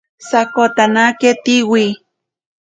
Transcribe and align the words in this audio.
Sokotanake 0.29 1.31
Tsiwi. 1.43 1.83